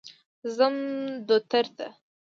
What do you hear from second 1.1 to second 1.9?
دوتر ته.